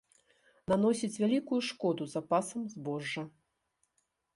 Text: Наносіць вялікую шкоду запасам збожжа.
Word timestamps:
Наносіць 0.73 1.19
вялікую 1.25 1.61
шкоду 1.69 2.03
запасам 2.17 2.61
збожжа. 2.77 3.23